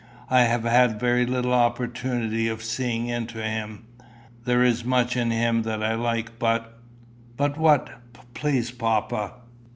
I 0.31 0.45
have 0.45 0.63
had 0.63 0.99
very 0.99 1.27
little 1.27 1.53
opportunity 1.53 2.47
of 2.47 2.63
seeing 2.63 3.05
into 3.05 3.37
him. 3.43 3.83
There 4.45 4.63
is 4.63 4.83
much 4.83 5.15
in 5.15 5.29
him 5.29 5.61
that 5.61 5.83
I 5.83 5.93
like, 5.93 6.39
but" 6.39 6.79
"But 7.37 7.55
what? 7.59 7.87
please, 8.33 8.71
papa." 8.71 9.33